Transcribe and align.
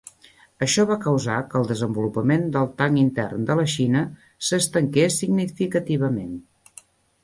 Això 0.65 0.85
va 0.91 0.95
causar 1.03 1.35
que 1.51 1.57
el 1.59 1.69
desenvolupament 1.73 2.49
del 2.57 2.71
tanc 2.81 3.03
intern 3.03 3.47
de 3.53 3.61
la 3.63 3.69
Xina 3.77 4.05
s'estanqués 4.49 5.23
significativament. 5.25 6.39